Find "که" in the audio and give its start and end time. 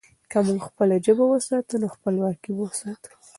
0.31-0.37